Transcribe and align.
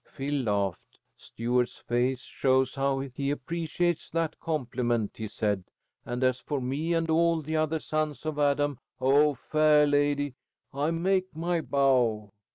Phil 0.03 0.41
laughed. 0.45 0.97
"Stuart's 1.15 1.77
face 1.77 2.21
shows 2.21 2.73
how 2.73 3.01
he 3.01 3.29
appreciates 3.29 4.09
that 4.09 4.39
compliment," 4.39 5.11
he 5.17 5.27
said, 5.27 5.63
"and 6.07 6.23
as 6.23 6.39
for 6.39 6.59
me 6.59 6.95
and 6.95 7.07
all 7.07 7.43
the 7.43 7.55
other 7.57 7.77
sons 7.79 8.25
of 8.25 8.39
Adam, 8.39 8.79
oh, 8.99 9.35
fair 9.35 9.85
layde, 9.85 10.33
I 10.73 10.89
make 10.89 11.27
my 11.35 11.61
bow!" 11.61 12.31